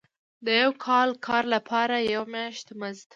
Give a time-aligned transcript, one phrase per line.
[0.45, 3.07] د یو کال کار لپاره یو میاشت مزد.